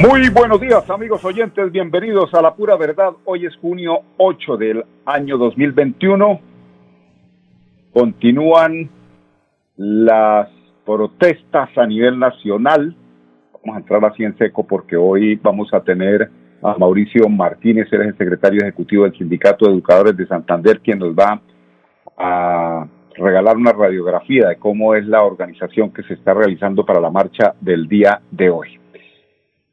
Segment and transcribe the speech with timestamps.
[0.00, 3.10] Muy buenos días amigos oyentes, bienvenidos a La Pura Verdad.
[3.26, 6.40] Hoy es junio 8 del año 2021.
[7.92, 8.88] Continúan
[9.76, 10.48] las
[10.86, 12.96] protestas a nivel nacional.
[13.52, 16.30] Vamos a entrar así en seco porque hoy vamos a tener
[16.62, 21.42] a Mauricio Martínez, el secretario ejecutivo del Sindicato de Educadores de Santander, quien nos va
[22.16, 22.86] a
[23.16, 27.54] regalar una radiografía de cómo es la organización que se está realizando para la marcha
[27.60, 28.79] del día de hoy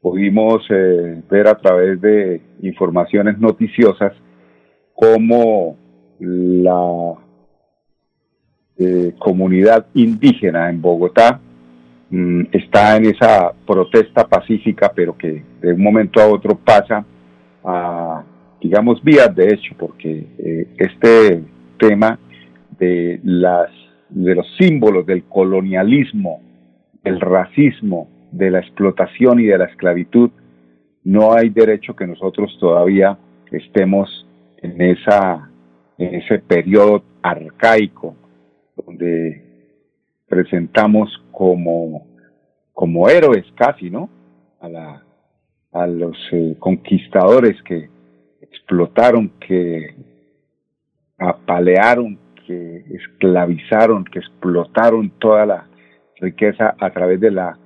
[0.00, 4.12] pudimos eh, ver a través de informaciones noticiosas
[4.94, 5.76] cómo
[6.18, 7.14] la
[8.78, 11.40] eh, comunidad indígena en Bogotá
[12.10, 17.04] mm, está en esa protesta pacífica, pero que de un momento a otro pasa
[17.64, 18.24] a,
[18.60, 21.42] digamos, vías de hecho, porque eh, este
[21.78, 22.18] tema
[22.78, 23.70] de las
[24.08, 26.40] de los símbolos del colonialismo,
[27.04, 30.30] el racismo, de la explotación y de la esclavitud,
[31.04, 33.18] no hay derecho que nosotros todavía
[33.50, 34.26] estemos
[34.58, 35.50] en, esa,
[35.96, 38.14] en ese periodo arcaico
[38.76, 39.42] donde
[40.28, 42.06] presentamos como,
[42.72, 44.10] como héroes casi, ¿no?
[44.60, 45.02] A, la,
[45.72, 47.88] a los eh, conquistadores que
[48.40, 49.94] explotaron, que
[51.18, 55.66] apalearon, que esclavizaron, que explotaron toda la
[56.20, 57.58] riqueza a través de la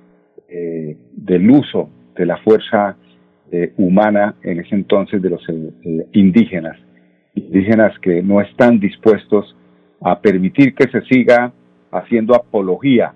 [0.55, 2.95] eh, del uso de la fuerza
[3.51, 6.77] eh, humana en ese entonces de los eh, indígenas,
[7.33, 9.55] indígenas que no están dispuestos
[9.99, 11.51] a permitir que se siga
[11.89, 13.13] haciendo apología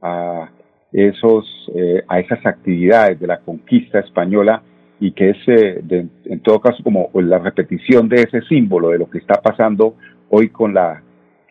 [0.00, 0.48] a
[0.90, 1.70] esos
[2.08, 4.62] a esas actividades de la conquista española
[4.98, 9.18] y que es en todo caso como la repetición de ese símbolo de lo que
[9.18, 9.96] está pasando
[10.30, 11.02] hoy con la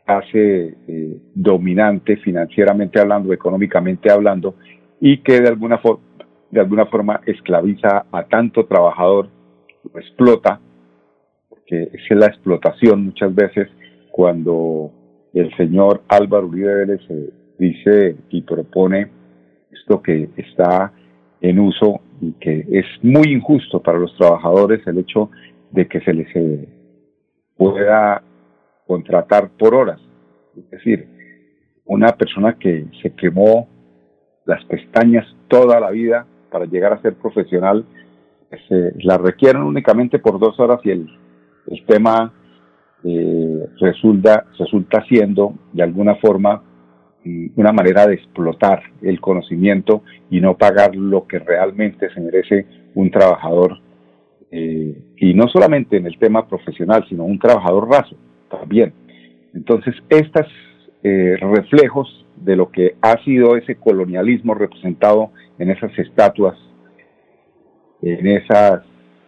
[0.06, 0.76] clase
[1.36, 4.56] dominante financieramente hablando, económicamente hablando,
[5.00, 6.02] y que de alguna, forma
[6.52, 9.30] de alguna forma esclaviza a tanto trabajador,
[9.92, 10.60] lo explota,
[11.50, 13.70] porque es la explotación muchas veces
[14.12, 14.92] cuando
[15.34, 17.02] el señor Álvaro Uribe Vélez
[17.58, 19.12] dice y propone
[19.72, 20.92] esto que está
[21.42, 25.30] en uso y que es muy injusto para los trabajadores el hecho
[25.72, 26.68] de que se les eh,
[27.56, 28.24] pueda
[28.88, 30.02] contratar por horas.
[30.58, 31.08] Es decir,
[31.86, 33.68] una persona que se quemó
[34.50, 37.86] las pestañas toda la vida para llegar a ser profesional,
[38.68, 41.08] se la requieren únicamente por dos horas y el,
[41.68, 42.34] el tema
[43.04, 46.64] eh, resulta, resulta siendo de alguna forma
[47.24, 50.02] mm, una manera de explotar el conocimiento
[50.32, 53.78] y no pagar lo que realmente se merece un trabajador
[54.50, 58.16] eh, y no solamente en el tema profesional, sino un trabajador raso
[58.50, 58.94] también.
[59.54, 60.48] Entonces, estos
[61.04, 66.58] eh, reflejos de lo que ha sido ese colonialismo representado en esas estatuas,
[68.02, 68.84] en, esas,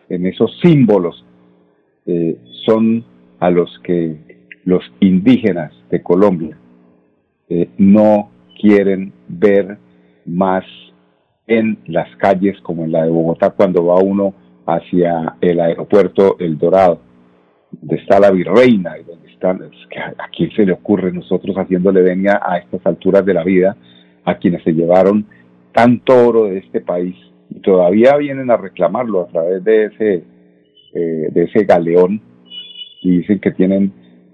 [0.10, 1.26] en esos símbolos,
[2.06, 3.04] eh, son
[3.40, 4.18] a los que
[4.66, 6.58] los indígenas de Colombia
[7.50, 9.78] eh, no quieren ver
[10.26, 10.64] más
[11.48, 14.34] en las calles como en la de Bogotá cuando va uno
[14.66, 17.02] hacia el aeropuerto El Dorado,
[17.72, 22.58] donde está la virreina y donde ¿a quién se le ocurre nosotros haciéndole venia a
[22.58, 23.76] estas alturas de la vida
[24.24, 25.26] a quienes se llevaron
[25.74, 27.16] tanto oro de este país
[27.50, 30.24] y todavía vienen a reclamarlo a través de ese,
[30.94, 32.22] eh, de ese galeón
[33.02, 33.92] y dicen que tienen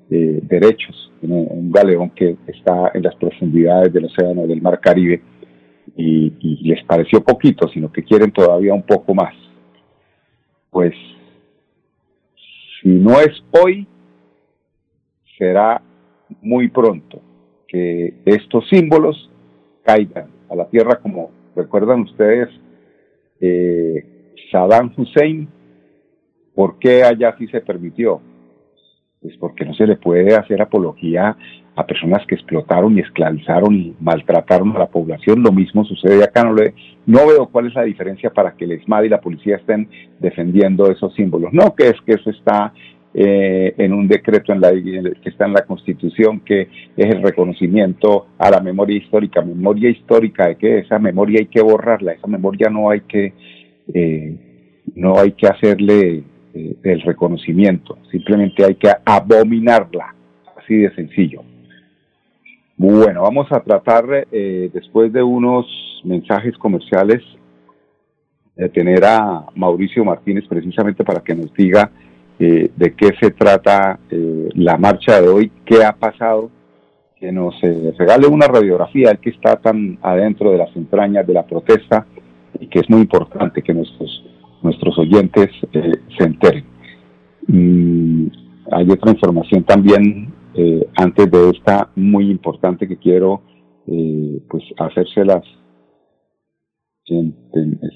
[0.09, 5.22] eh, derechos, un galeón que está en las profundidades del océano del mar Caribe
[5.95, 9.33] y, y les pareció poquito, sino que quieren todavía un poco más.
[10.69, 10.94] Pues
[12.81, 13.88] si no es hoy,
[15.38, 15.81] será
[16.42, 17.22] muy pronto
[17.68, 19.30] que estos símbolos
[19.84, 22.50] caigan a la tierra como recuerdan ustedes
[23.39, 25.48] eh, Saddam Hussein,
[26.56, 28.22] ¿por qué allá sí se permitió?
[29.22, 31.36] Pues porque no se le puede hacer apología
[31.75, 35.44] a personas que explotaron y esclavizaron y maltrataron a la población.
[35.44, 36.44] Lo mismo sucede acá.
[36.44, 36.74] No, le,
[37.06, 40.90] no veo cuál es la diferencia para que el ESMAD y la policía estén defendiendo
[40.90, 41.54] esos símbolos.
[41.54, 42.74] No, que es que eso está
[43.19, 48.60] eh, en un decreto que está en la Constitución, que es el reconocimiento a la
[48.60, 49.42] memoria histórica.
[49.42, 53.34] Memoria histórica de que esa memoria hay que borrarla, esa memoria no hay que,
[53.92, 54.36] eh,
[54.94, 60.14] no hay que hacerle eh, el reconocimiento, simplemente hay que abominarla,
[60.56, 61.42] así de sencillo.
[62.75, 65.66] Bueno, vamos a tratar después de unos
[66.04, 67.24] mensajes comerciales
[68.56, 71.90] de tener a Mauricio Martínez precisamente para que nos diga
[72.39, 76.51] eh, de qué se trata eh, la marcha de hoy, qué ha pasado,
[77.19, 81.34] que nos eh, regale una radiografía, el que está tan adentro de las entrañas de
[81.34, 82.06] la protesta
[82.60, 84.24] y que es muy importante que nuestros,
[84.62, 86.63] nuestros oyentes se enteren.
[87.48, 88.28] Mm,
[88.72, 90.33] hay otra información también
[90.98, 93.42] antes de esta muy importante que quiero
[93.86, 95.44] pues hacérselas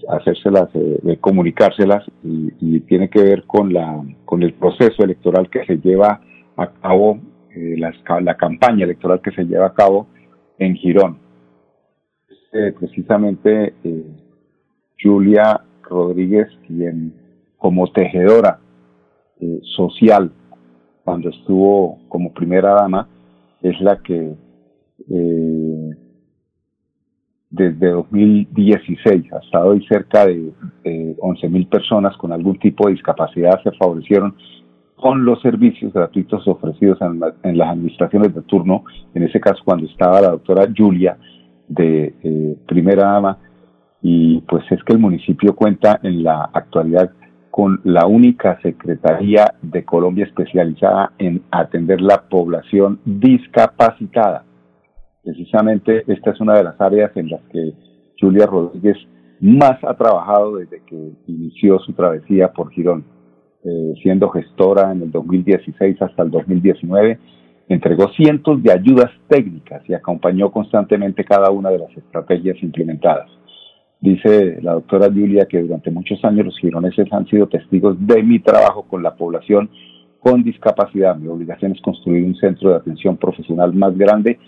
[0.09, 5.77] hacérselas, eh, comunicárselas y, tiene que ver con la con el proceso electoral que se
[5.77, 6.21] lleva
[6.57, 7.19] a cabo,
[7.55, 10.07] eh, la, campaña electoral que se lleva a cabo
[10.57, 11.19] en Girón.
[12.53, 13.73] Eh, precisamente
[15.01, 17.13] Julia Rodríguez, quien
[17.57, 18.59] como tejedora
[19.75, 20.31] social,
[21.03, 23.07] cuando estuvo como primera dama,
[23.61, 24.35] es la que
[27.51, 30.53] desde 2016 hasta hoy cerca de,
[30.83, 34.35] 11.000 personas con algún tipo de discapacidad se favorecieron
[34.95, 38.83] con los servicios gratuitos ofrecidos en, las administraciones de turno,
[39.13, 41.17] en ese caso cuando estaba la doctora Julia
[41.67, 43.37] de eh, primera dama,
[44.01, 47.11] y pues es que el municipio cuenta en la actualidad
[47.49, 54.45] con la única Secretaría de Colombia especializada en atender la población discapacitada
[55.23, 57.73] Precisamente esta es una de las áreas en las que
[58.19, 58.97] Julia Rodríguez
[59.39, 63.03] más ha trabajado desde que inició su travesía por Girón,
[63.63, 67.19] eh, siendo gestora en el 2016 hasta el 2019.
[67.69, 73.29] Entregó cientos de ayudas técnicas y acompañó constantemente cada una de las estrategias implementadas.
[73.99, 78.39] Dice la doctora Julia que durante muchos años los gironeses han sido testigos de mi
[78.39, 79.69] trabajo con la población
[80.19, 81.15] con discapacidad.
[81.15, 84.39] Mi obligación es construir un centro de atención profesional más grande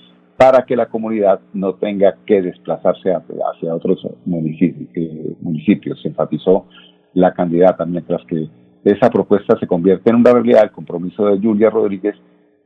[0.43, 6.65] para que la comunidad no tenga que desplazarse hacia, otros municipios, eh, enfatizó
[7.13, 8.49] la candidata, mientras que
[8.83, 10.63] esa propuesta se convierte en una realidad.
[10.63, 12.17] El compromiso de Julia Rodríguez,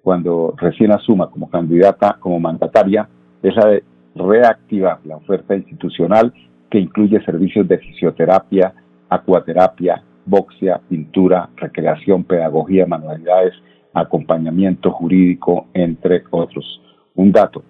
[0.01, 3.07] cuando recién asuma como candidata, como mandataria,
[3.44, 3.83] es la de
[4.15, 6.33] reactivar la oferta institucional
[6.71, 8.73] que incluye servicios de fisioterapia,
[9.07, 13.53] acuaterapia, boxia, pintura, recreación, pedagogía, manualidades,
[13.94, 16.81] acompañamiento jurídico, entre otros.
[17.17, 17.63] Un dato,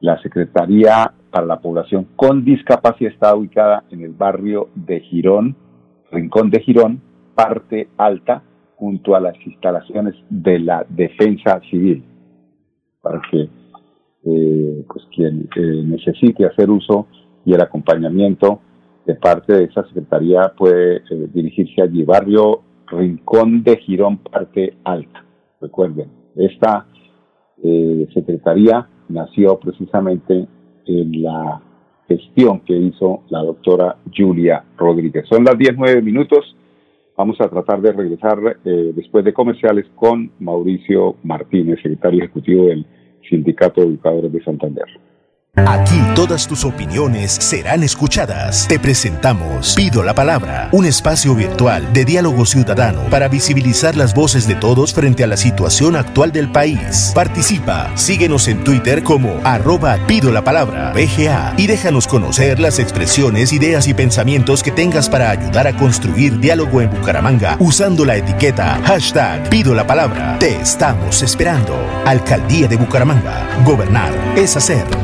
[0.00, 5.56] la Secretaría para la Población con Discapacidad está ubicada en el barrio de Girón,
[6.12, 7.02] Rincón de Girón,
[7.34, 8.44] parte alta,
[8.76, 12.04] junto a las instalaciones de la Defensa Civil,
[13.02, 13.48] para que
[14.26, 17.08] eh, pues quien eh, necesite hacer uso
[17.44, 18.60] y el acompañamiento
[19.06, 25.24] de parte de esa secretaría puede eh, dirigirse allí, barrio Rincón de Girón, parte alta.
[25.60, 26.86] Recuerden, esta
[27.64, 30.46] eh, secretaría nació precisamente
[30.86, 31.60] en la
[32.06, 35.26] gestión que hizo la doctora Julia Rodríguez.
[35.28, 36.56] Son las 19 minutos.
[37.16, 42.84] Vamos a tratar de regresar eh, después de comerciales con Mauricio Martínez, secretario ejecutivo del
[43.28, 44.84] Sindicato de Educadores de Santander.
[45.56, 48.66] Aquí todas tus opiniones serán escuchadas.
[48.66, 54.48] Te presentamos Pido la Palabra, un espacio virtual de diálogo ciudadano para visibilizar las voces
[54.48, 57.12] de todos frente a la situación actual del país.
[57.14, 63.52] Participa, síguenos en Twitter como arroba Pido la Palabra, BGA, y déjanos conocer las expresiones,
[63.52, 68.80] ideas y pensamientos que tengas para ayudar a construir diálogo en Bucaramanga usando la etiqueta
[68.84, 70.36] hashtag Pido la Palabra.
[70.40, 71.76] Te estamos esperando.
[72.06, 73.62] Alcaldía de Bucaramanga.
[73.64, 75.03] Gobernar es hacer.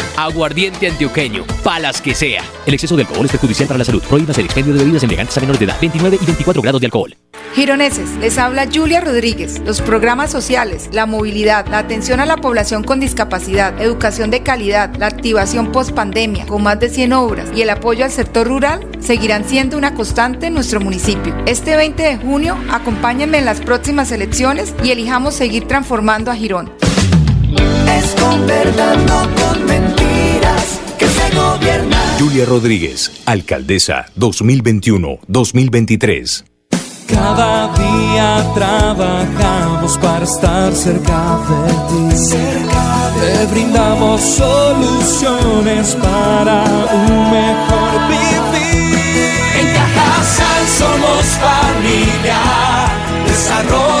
[0.17, 2.43] Aguardiente antioqueño, palas que sea.
[2.65, 4.03] El exceso de alcohol es perjudicial para la salud.
[4.03, 5.77] Prohíbas el expendio de bebidas elegantes a menores de edad.
[5.79, 7.15] 29 y 24 grados de alcohol.
[7.53, 9.59] Gironeses, les habla Julia Rodríguez.
[9.65, 14.95] Los programas sociales, la movilidad, la atención a la población con discapacidad, educación de calidad,
[14.95, 18.87] la activación post pandemia con más de 100 obras y el apoyo al sector rural
[19.01, 21.35] seguirán siendo una constante en nuestro municipio.
[21.45, 26.71] Este 20 de junio, acompáñenme en las próximas elecciones y elijamos seguir transformando a Girón.
[28.01, 30.55] Es con verdad, no con mentira
[31.33, 32.19] gobernar.
[32.19, 36.43] Julia Rodríguez, alcaldesa 2021-2023.
[37.07, 42.11] Cada día trabajamos para estar cerca de ti.
[42.17, 48.95] Cerca Te brindamos soluciones para un mejor vivir.
[49.59, 52.39] En Cajasal somos familia,
[53.27, 54.00] desarrollo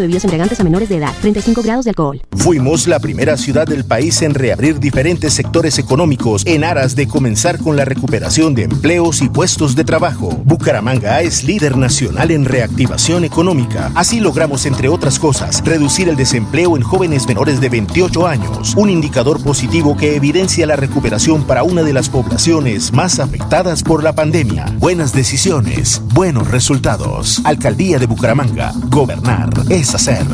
[0.00, 1.12] bebidas embriagantes a menores de edad.
[1.20, 2.20] 35 grados de alcohol.
[2.36, 7.58] Fuimos la primera ciudad del país en reabrir diferentes sectores económicos en aras de comenzar
[7.58, 10.28] con la recuperación de empleos y puestos de trabajo.
[10.44, 13.90] Bucaramanga es líder nacional en reactivación económica.
[13.94, 18.90] Así logramos, entre otras cosas, reducir el desempleo en jóvenes menores de 28 años, un
[18.90, 24.14] indicador positivo que evidencia la recuperación para una de las poblaciones más afectadas por la
[24.14, 24.66] pandemia.
[24.78, 27.40] Buenas decisiones, buenos resultados.
[27.44, 28.72] Alcaldía de Bucaramanga.
[28.88, 30.24] Gobernar es hacer.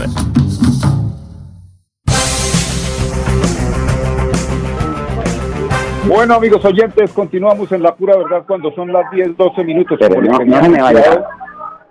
[6.08, 9.98] Bueno, amigos oyentes, continuamos en la pura verdad cuando son las 10, 12 minutos.
[10.00, 11.26] Pero no, no se me vaya.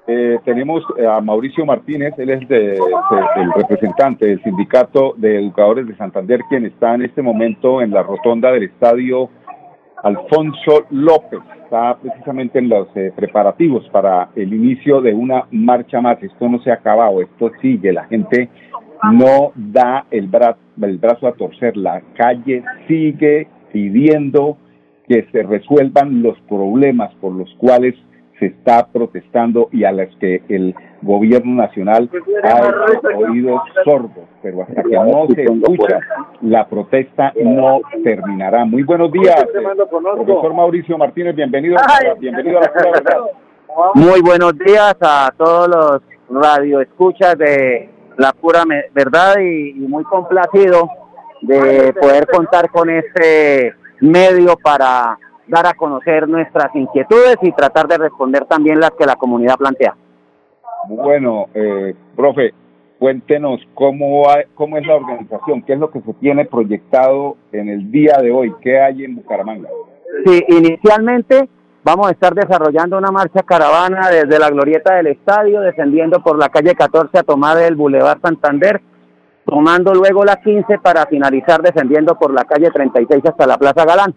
[0.08, 5.88] Eh, tenemos eh, a Mauricio Martínez, él es de, el representante del Sindicato de Educadores
[5.88, 9.30] de Santander, quien está en este momento en la rotonda del estadio
[10.06, 11.40] Alfonso López.
[11.64, 16.22] Está precisamente en los eh, preparativos para el inicio de una marcha más.
[16.22, 17.92] Esto no se ha acabado, esto sigue.
[17.92, 18.50] La gente
[19.12, 20.30] no da el,
[20.84, 21.76] el brazo a torcer.
[21.76, 24.58] La calle sigue pidiendo
[25.08, 27.96] que se resuelvan los problemas por los cuales
[28.40, 32.10] se está protestando y a las que el gobierno nacional
[32.44, 36.00] ha oído sordos, pero hasta que no se escucha,
[36.42, 38.66] la protesta no terminará.
[38.66, 41.78] Muy buenos días, profesor Mauricio Martínez, bienvenido,
[42.20, 43.18] bienvenido a la verdad.
[43.94, 48.64] Muy buenos días a todos los radioescuchas de la pura
[48.94, 50.90] verdad y, y muy complacido
[51.42, 57.98] de poder contar con este medio para dar a conocer nuestras inquietudes y tratar de
[57.98, 59.96] responder también las que la comunidad plantea.
[60.88, 62.54] Bueno, eh, profe,
[63.00, 67.92] cuéntenos cómo, cómo es la organización, qué es lo que se tiene proyectado en el
[67.92, 69.70] día de hoy, qué hay en Bucaramanga.
[70.26, 71.50] Sí, inicialmente
[71.84, 76.50] vamos a estar desarrollando una marcha caravana desde la glorieta del estadio, descendiendo por la
[76.50, 78.82] calle 14 a tomar el Boulevard Santander,
[79.46, 84.14] tomando luego la 15 para finalizar descendiendo por la calle 36 hasta la Plaza Galán.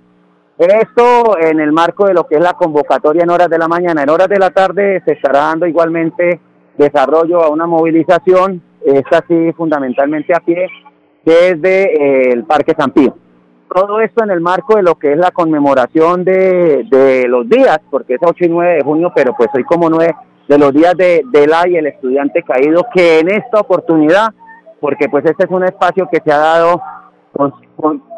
[0.59, 4.03] Esto en el marco de lo que es la convocatoria en horas de la mañana.
[4.03, 6.41] En horas de la tarde se estará dando igualmente
[6.77, 10.69] desarrollo a una movilización, esta sí fundamentalmente a pie,
[11.25, 13.17] desde eh, el Parque San Pío.
[13.73, 17.79] Todo esto en el marco de lo que es la conmemoración de, de los días,
[17.89, 20.13] porque es 8 y 9 de junio, pero pues hoy como 9
[20.49, 24.29] de los días de, de la y el estudiante caído, que en esta oportunidad,
[24.81, 26.83] porque pues este es un espacio que se ha dado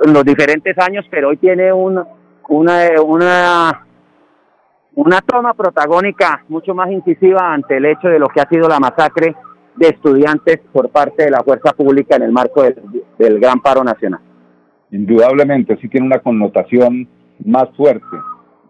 [0.06, 2.00] en los diferentes años, pero hoy tiene un,
[2.50, 3.86] una, una,
[4.94, 8.80] una toma protagónica mucho más incisiva ante el hecho de lo que ha sido la
[8.80, 9.34] masacre
[9.76, 14.20] de estudiantes por parte de la fuerza pública en el marco del, gran paro nacional.
[14.90, 17.08] Indudablemente, sí tiene una connotación
[17.44, 18.16] más fuerte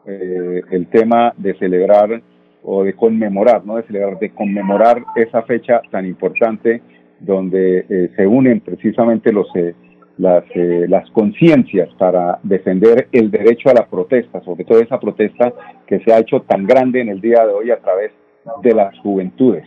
[0.06, 2.22] eh, el tema de celebrar
[2.62, 6.82] o de conmemorar, no de celebrar, de conmemorar esa fecha tan importante
[7.18, 9.74] donde eh, se unen precisamente los eh,
[10.20, 15.52] las, eh, las conciencias para defender el derecho a la protesta, sobre todo esa protesta
[15.86, 18.12] que se ha hecho tan grande en el día de hoy a través
[18.62, 19.64] de las juventudes.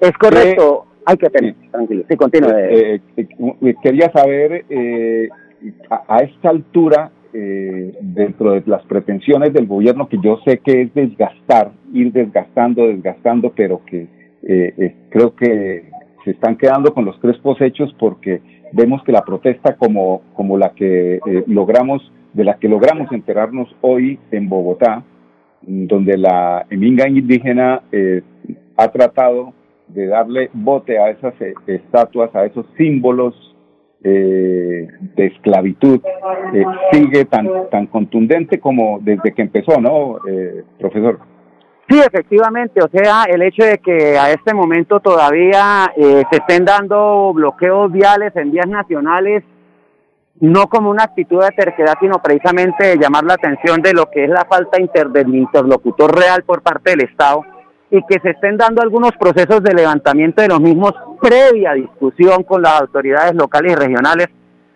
[0.00, 2.50] Es correcto, hay que tener, tranquilo, sí, continúe.
[2.50, 4.64] Eh, eh, quería saber,
[5.90, 10.94] a, a, esta altura, dentro de las pretensiones del gobierno, que yo sé que es
[10.94, 14.08] desgastar, ir desgastando, desgastando, pero que
[15.10, 15.89] creo que
[16.24, 18.40] se están quedando con los crespos hechos porque
[18.72, 23.68] vemos que la protesta como, como la que eh, logramos, de la que logramos enterarnos
[23.80, 25.02] hoy en Bogotá,
[25.62, 28.22] donde la eminga indígena eh,
[28.76, 29.52] ha tratado
[29.88, 33.34] de darle bote a esas eh, estatuas, a esos símbolos
[34.02, 36.00] de esclavitud,
[36.90, 40.16] sigue tan, tan contundente como desde que empezó, ¿no,
[40.78, 41.18] profesor?
[41.90, 46.64] Sí, efectivamente, o sea, el hecho de que a este momento todavía eh, se estén
[46.64, 49.42] dando bloqueos viales en vías nacionales,
[50.38, 54.22] no como una actitud de terquedad, sino precisamente de llamar la atención de lo que
[54.22, 57.42] es la falta del interlocutor real por parte del Estado
[57.90, 62.62] y que se estén dando algunos procesos de levantamiento de los mismos previa discusión con
[62.62, 64.28] las autoridades locales y regionales,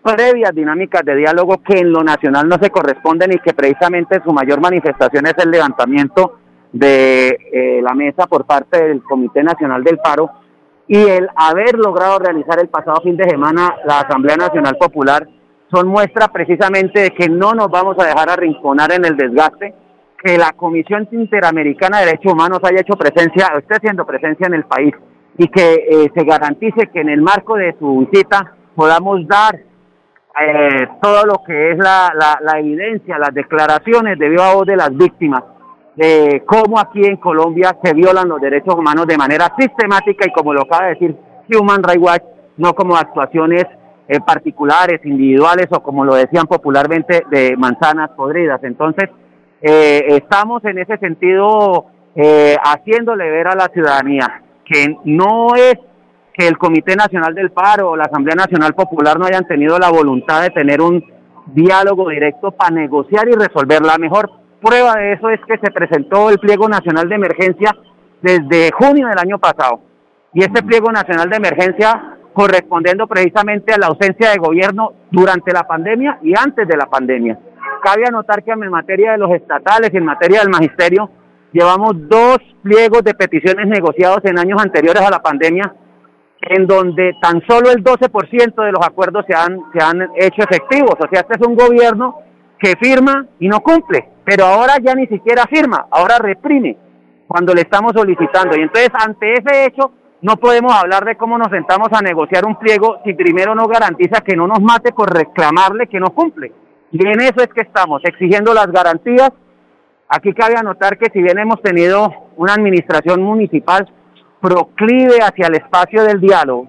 [0.03, 4.33] previas dinámicas de diálogo que en lo nacional no se corresponden y que precisamente su
[4.33, 6.41] mayor manifestación es el levantamiento
[6.75, 10.29] de eh, la mesa por parte del Comité Nacional del Paro
[10.89, 15.27] y el haber logrado realizar el pasado fin de semana la Asamblea Nacional Popular
[15.73, 19.73] son muestra precisamente de que no nos vamos a dejar arrinconar en el desgaste,
[20.23, 24.65] que la Comisión Interamericana de Derechos Humanos haya hecho presencia, esté haciendo presencia en el
[24.65, 24.95] país
[25.39, 30.89] y que eh, se garantice que en el marco de su visita podamos dar eh,
[31.01, 34.91] todo lo que es la, la, la evidencia, las declaraciones de viva voz de las
[34.97, 35.54] víctimas
[36.47, 40.63] cómo aquí en Colombia se violan los derechos humanos de manera sistemática y como lo
[40.63, 41.17] acaba de decir
[41.53, 42.23] Human Rights Watch,
[42.57, 43.65] no como actuaciones
[44.07, 48.63] eh, particulares, individuales o como lo decían popularmente de manzanas podridas.
[48.63, 49.09] Entonces,
[49.63, 55.77] eh, estamos en ese sentido eh, haciéndole ver a la ciudadanía que no es
[56.35, 59.91] que el Comité Nacional del Paro o la Asamblea Nacional Popular no hayan tenido la
[59.91, 61.03] voluntad de tener un
[61.47, 64.31] diálogo directo para negociar y resolver la mejor
[64.65, 67.77] Prueba de eso es que se presentó el pliego nacional de emergencia
[68.23, 69.81] desde junio del año pasado.
[70.33, 75.65] Y este pliego nacional de emergencia correspondiendo precisamente a la ausencia de gobierno durante la
[75.65, 77.39] pandemia y antes de la pandemia.
[77.83, 81.11] Cabe anotar que en materia de los estatales y en materia del magisterio
[81.53, 85.75] llevamos dos pliegos de peticiones negociados en años anteriores a la pandemia
[86.41, 90.95] en donde tan solo el 12% de los acuerdos se han, se han hecho efectivos.
[90.99, 92.21] O sea, este es un gobierno
[92.59, 96.77] que firma y no cumple, pero ahora ya ni siquiera firma, ahora reprime
[97.27, 98.57] cuando le estamos solicitando.
[98.57, 102.57] Y entonces, ante ese hecho, no podemos hablar de cómo nos sentamos a negociar un
[102.57, 106.53] pliego si primero no garantiza que no nos mate por reclamarle que no cumple.
[106.93, 109.31] Y en eso es que estamos, exigiendo las garantías.
[110.09, 113.87] Aquí cabe anotar que si bien hemos tenido una administración municipal
[114.41, 116.69] proclive hacia el espacio del diálogo,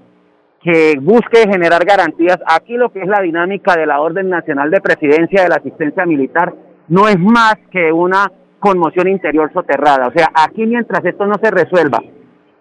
[0.61, 2.39] que busque generar garantías.
[2.47, 6.05] Aquí lo que es la dinámica de la Orden Nacional de Presidencia de la Asistencia
[6.07, 6.53] Militar
[6.87, 10.07] no es más que una conmoción interior soterrada.
[10.07, 11.99] O sea, aquí mientras esto no se resuelva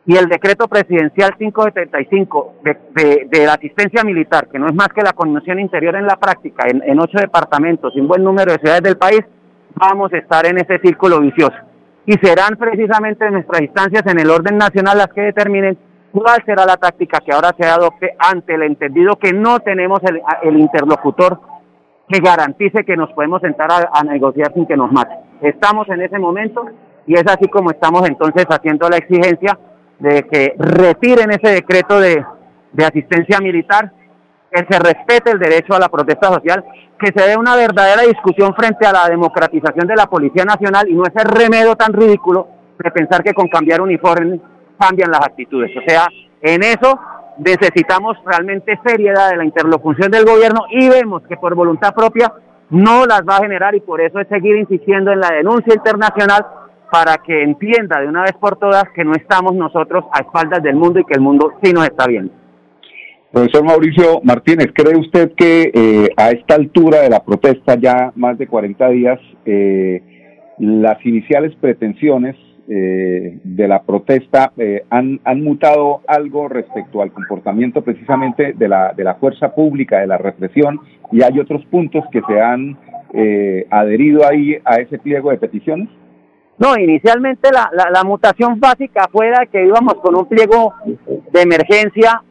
[0.06, 4.88] y el decreto presidencial 575 de, de, de la asistencia militar, que no es más
[4.88, 8.52] que la conmoción interior en la práctica, en, en ocho departamentos y un buen número
[8.52, 9.22] de ciudades del país,
[9.74, 11.56] vamos a estar en ese círculo vicioso.
[12.06, 15.78] Y serán precisamente nuestras instancias en el orden nacional las que determinen
[16.12, 20.00] cuál será la táctica que ahora se adopte ante el entendido que no tenemos
[20.42, 21.40] el, interlocutor
[22.09, 25.14] que garantice que nos podemos sentar a, negociar sin que nos mate.
[25.40, 26.67] Estamos en ese momento
[27.07, 29.59] y es así como estamos entonces haciendo la exigencia
[29.99, 32.25] de que retiren ese decreto de,
[32.73, 33.93] de asistencia militar,
[34.51, 36.64] que se respete el derecho a la protesta social,
[36.99, 40.95] que se dé una verdadera discusión frente a la democratización de la Policía Nacional y
[40.95, 44.40] no ese remedio tan ridículo de pensar que con cambiar uniforme
[44.79, 45.71] cambian las actitudes.
[45.77, 46.09] O sea,
[46.40, 46.99] en eso
[47.38, 52.33] necesitamos realmente seriedad de la interlocución del gobierno y vemos que por voluntad propia
[52.70, 56.47] no las va a generar y por eso es seguir insistiendo en la denuncia internacional
[56.90, 60.77] para que entienda de una vez por todas que no estamos nosotros a espaldas del
[60.77, 62.33] mundo y que el mundo sí nos está viendo.
[63.33, 68.38] Profesor Mauricio Martínez, ¿cree usted que eh, a esta altura de la protesta, ya más
[68.38, 72.37] de 40 días, eh, las iniciales pretensiones
[72.68, 78.92] eh, de la protesta eh, han, han mutado algo respecto al comportamiento precisamente de la,
[78.94, 80.81] de la fuerza pública, de la represión,
[81.12, 82.79] y hay otros puntos que se han
[83.12, 85.88] eh, adherido ahí a ese pliego de peticiones?
[86.59, 90.72] No, inicialmente la, la, la mutación básica fue que íbamos con un pliego
[91.33, 92.22] de emergencia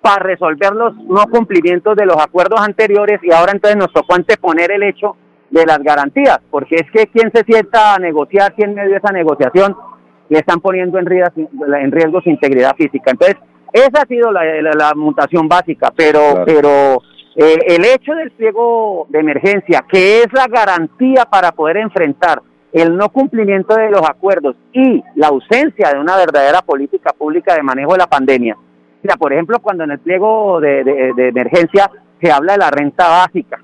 [0.00, 4.72] para resolver los no cumplimientos de los acuerdos anteriores y ahora entonces nos tocó anteponer
[4.72, 5.16] el hecho
[5.52, 9.76] de las garantías, porque es que quien se sienta a negociar, quien medio esa negociación,
[10.28, 13.12] le están poniendo en riesgo, en riesgo su integridad física.
[13.12, 13.36] Entonces,
[13.72, 17.02] esa ha sido la, la, mutación básica, pero, pero
[17.36, 22.96] eh, el hecho del pliego de emergencia, que es la garantía para poder enfrentar el
[22.96, 27.92] no cumplimiento de los acuerdos y la ausencia de una verdadera política pública de manejo
[27.92, 28.56] de la pandemia,
[29.02, 33.08] Mira, por ejemplo, cuando en el pliego de, de, emergencia se habla de la renta
[33.08, 33.60] básica,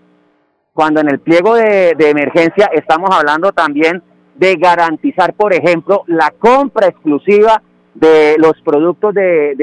[0.78, 4.00] cuando en el pliego de, de emergencia estamos hablando también
[4.36, 7.60] de garantizar, por ejemplo, la compra exclusiva
[7.94, 9.56] de los productos de,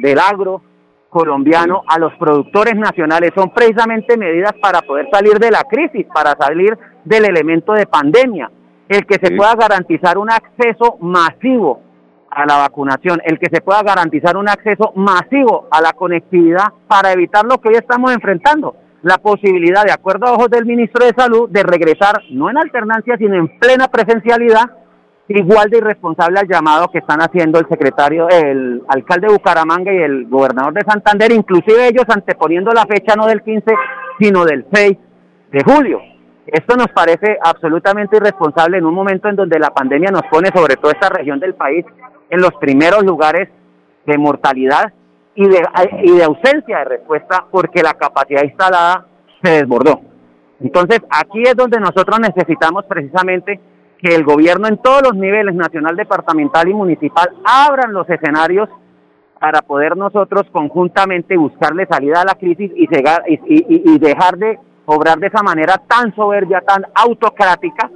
[0.00, 0.62] del agro
[1.10, 6.36] colombiano a los productores nacionales son precisamente medidas para poder salir de la crisis, para
[6.38, 8.48] salir del elemento de pandemia.
[8.88, 11.80] El que se pueda garantizar un acceso masivo
[12.30, 17.10] a la vacunación, el que se pueda garantizar un acceso masivo a la conectividad para
[17.10, 21.12] evitar lo que hoy estamos enfrentando, la posibilidad, de acuerdo a ojos del ministro de
[21.16, 24.64] Salud, de regresar no en alternancia, sino en plena presencialidad,
[25.28, 29.98] igual de irresponsable al llamado que están haciendo el secretario, el alcalde de Bucaramanga y
[29.98, 33.74] el gobernador de Santander, inclusive ellos anteponiendo la fecha no del 15,
[34.18, 34.96] sino del 6
[35.52, 36.00] de julio.
[36.46, 40.76] Esto nos parece absolutamente irresponsable en un momento en donde la pandemia nos pone, sobre
[40.76, 41.84] todo esta región del país,
[42.30, 43.50] en los primeros lugares
[44.06, 44.94] de mortalidad
[45.34, 45.62] y de,
[46.02, 49.06] y de ausencia de respuesta porque la capacidad instalada
[49.42, 50.00] se desbordó.
[50.60, 53.60] Entonces, aquí es donde nosotros necesitamos precisamente
[53.98, 58.68] que el gobierno en todos los niveles, nacional, departamental y municipal, abran los escenarios
[59.40, 65.18] para poder nosotros conjuntamente buscarle salida a la crisis y, y, y dejar de obrar
[65.18, 67.90] de esa manera tan soberbia, tan autocrática,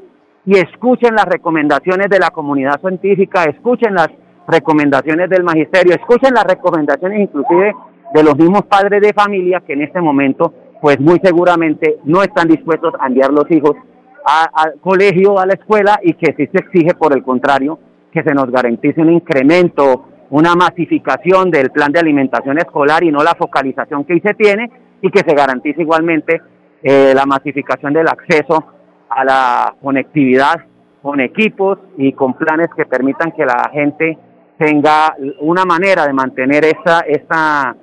[0.45, 4.09] y escuchen las recomendaciones de la comunidad científica, escuchen las
[4.49, 7.75] recomendaciones del magisterio, escuchen las recomendaciones inclusive
[8.15, 12.49] de los mismos padres de familia que en este momento, pues muy seguramente no están
[12.49, 13.77] dispuestos a enviar los hijos
[14.25, 17.79] al colegio, a la escuela, y que sí se exige, por el contrario,
[18.13, 23.23] que se nos garantice un incremento, una masificación del plan de alimentación escolar y no
[23.23, 26.43] la focalización que hoy se tiene, y que se garantice igualmente
[26.83, 28.65] eh, la masificación del acceso
[29.09, 30.61] a la conectividad
[31.01, 34.19] con equipos y con planes que permitan que la gente
[34.59, 37.77] tenga una manera de mantener esa, esa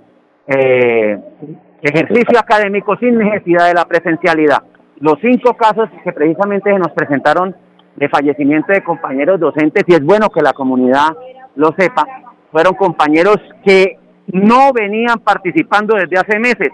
[0.47, 1.17] eh,
[1.81, 4.63] ejercicio académico sin necesidad de la presencialidad.
[4.99, 7.55] Los cinco casos que precisamente se nos presentaron
[7.95, 11.15] de fallecimiento de compañeros docentes, y es bueno que la comunidad
[11.55, 12.05] lo sepa,
[12.51, 16.69] fueron compañeros que no venían participando desde hace meses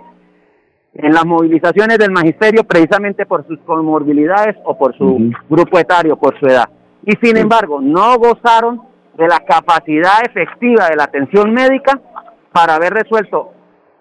[0.94, 6.38] en las movilizaciones del magisterio precisamente por sus comorbilidades o por su grupo etario, por
[6.40, 6.70] su edad.
[7.06, 12.00] Y sin embargo, no gozaron de la capacidad efectiva de la atención médica
[12.52, 13.52] para haber resuelto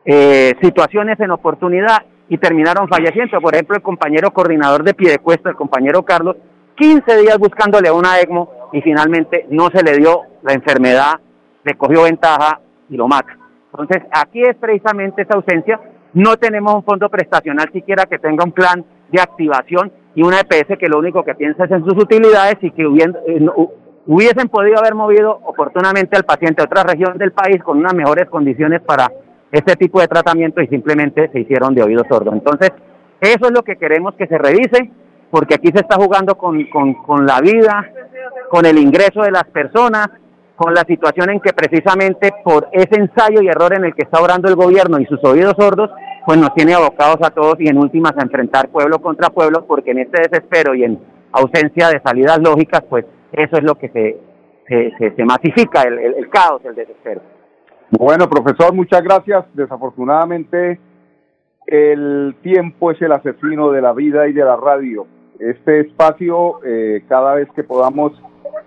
[0.05, 3.41] eh, situaciones en oportunidad y terminaron falleciendo.
[3.41, 6.37] Por ejemplo, el compañero coordinador de Piedecuesta, el compañero Carlos,
[6.77, 11.21] 15 días buscándole una ECMO y finalmente no se le dio la enfermedad,
[11.65, 13.37] le cogió ventaja y lo mata.
[13.73, 15.81] Entonces, aquí es precisamente esa ausencia.
[16.15, 20.79] No tenemos un fondo prestacional siquiera que tenga un plan de activación y una EPS
[20.79, 23.47] que lo único que piensa es en sus utilidades y que eh,
[24.07, 28.29] hubiesen podido haber movido oportunamente al paciente a otra región del país con unas mejores
[28.29, 29.11] condiciones para
[29.53, 32.35] este tipo de tratamiento y simplemente se hicieron de oídos sordos.
[32.35, 32.71] Entonces,
[33.21, 34.91] eso es lo que queremos que se revise,
[35.31, 37.91] porque aquí se está jugando con, con, con la vida,
[38.49, 40.09] con el ingreso de las personas,
[40.57, 44.21] con la situación en que precisamente por ese ensayo y error en el que está
[44.21, 45.91] orando el gobierno y sus oídos sordos,
[46.27, 49.93] pues nos tiene abocados a todos y en últimas a enfrentar pueblo contra pueblo, porque
[49.93, 51.01] en este desespero y en
[51.33, 54.19] ausencia de salidas lógicas, pues eso es lo que se,
[54.99, 57.21] se, se, masifica, el, el, caos, el desespero.
[57.91, 59.45] Bueno, profesor, muchas gracias.
[59.55, 60.79] Desafortunadamente,
[61.67, 65.07] el tiempo es el asesino de la vida y de la radio.
[65.39, 68.13] Este espacio, eh, cada vez que podamos,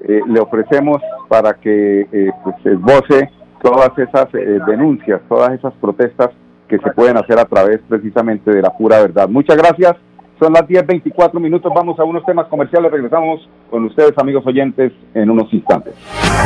[0.01, 3.29] eh, le ofrecemos para que eh, pues, esboce
[3.63, 6.31] todas esas eh, denuncias, todas esas protestas
[6.67, 9.29] que se pueden hacer a través precisamente de la pura verdad.
[9.29, 9.95] Muchas gracias.
[10.39, 15.31] Son las 10.24 minutos, vamos a unos temas comerciales, regresamos con ustedes amigos oyentes en
[15.31, 15.95] unos instantes.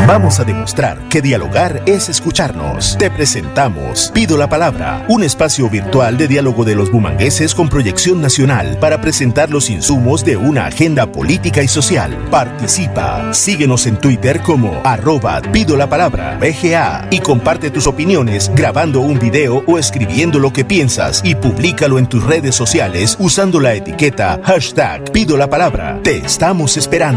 [0.08, 2.98] Vamos a demostrar que dialogar es escucharnos.
[2.98, 8.22] Te presentamos Pido la Palabra, un espacio virtual de diálogo de los bumangueses con proyección
[8.22, 12.16] nacional para presentar los insumos de una agenda política y social.
[12.32, 19.02] Participa, síguenos en Twitter como arroba Pido la Palabra, BGA, y comparte tus opiniones grabando
[19.02, 23.74] un video o escribiendo lo que piensas y públicalo en tus redes sociales usando la
[23.74, 26.00] etiqueta hashtag Pido la Palabra.
[26.04, 27.17] Te estamos esperando.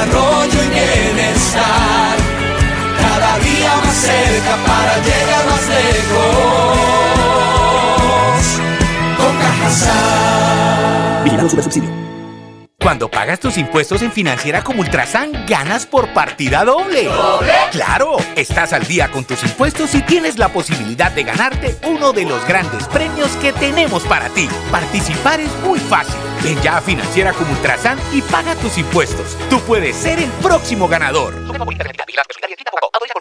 [0.00, 2.16] desarrollo y bienestar.
[2.98, 6.90] Cada día más cerca para llegar más lejos.
[11.38, 11.90] Con Super Subsidio.
[12.80, 17.04] Cuando pagas tus impuestos en Financiera como Ultrasan, ganas por partida doble.
[17.04, 17.52] ¿Doble?
[17.70, 18.16] ¡Claro!
[18.36, 22.44] Estás al día con tus impuestos y tienes la posibilidad de ganarte uno de los
[22.46, 24.48] grandes premios que tenemos para ti.
[24.70, 26.29] Participar es muy fácil.
[26.42, 29.36] Ven ya a Financiera como Ultrasan y paga tus impuestos.
[29.48, 31.34] Tú puedes ser el próximo ganador.